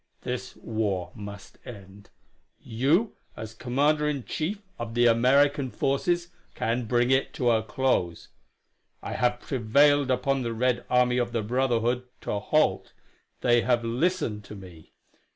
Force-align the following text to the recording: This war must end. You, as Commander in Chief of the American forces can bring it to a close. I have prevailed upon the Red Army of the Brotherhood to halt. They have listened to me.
This 0.21 0.55
war 0.55 1.11
must 1.13 1.59
end. 1.63 2.09
You, 2.57 3.17
as 3.37 3.53
Commander 3.53 4.09
in 4.09 4.23
Chief 4.23 4.57
of 4.79 4.95
the 4.95 5.05
American 5.05 5.69
forces 5.69 6.29
can 6.55 6.85
bring 6.85 7.11
it 7.11 7.35
to 7.35 7.51
a 7.51 7.61
close. 7.61 8.29
I 9.03 9.13
have 9.13 9.39
prevailed 9.41 10.09
upon 10.09 10.41
the 10.41 10.55
Red 10.55 10.85
Army 10.89 11.19
of 11.19 11.33
the 11.33 11.43
Brotherhood 11.43 12.07
to 12.21 12.39
halt. 12.39 12.93
They 13.41 13.61
have 13.61 13.85
listened 13.85 14.43
to 14.45 14.55
me. 14.55 14.95